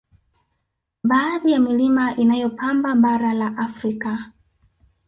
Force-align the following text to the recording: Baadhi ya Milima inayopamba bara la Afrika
Baadhi 1.03 1.51
ya 1.51 1.59
Milima 1.59 2.15
inayopamba 2.15 2.95
bara 2.95 3.33
la 3.33 3.47
Afrika 3.57 4.31